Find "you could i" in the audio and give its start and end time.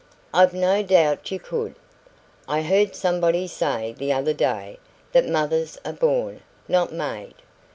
1.29-2.63